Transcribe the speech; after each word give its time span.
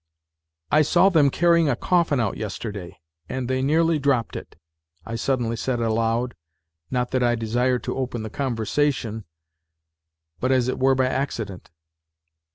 "I 0.71 0.81
saw 0.81 1.09
them 1.09 1.29
carrying 1.29 1.69
a 1.69 1.75
coffin 1.75 2.19
out 2.19 2.35
yesterday 2.35 2.99
and 3.29 3.47
they 3.47 3.61
nearly 3.61 3.99
dropped 3.99 4.35
it," 4.35 4.55
I 5.05 5.15
suddenly 5.15 5.55
said 5.55 5.79
aloud, 5.79 6.33
not 6.89 7.11
that 7.11 7.21
I 7.21 7.35
desired 7.35 7.83
to 7.83 7.95
open 7.95 8.23
the 8.23 8.31
conversation, 8.31 9.25
but 10.39 10.51
as 10.51 10.67
it 10.67 10.79
were 10.79 10.95
by 10.95 11.05
accident. 11.05 11.69